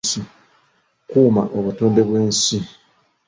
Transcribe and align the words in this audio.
Kuuma 1.09 1.43
obutonde 1.57 2.01
bw'ensi. 2.07 2.57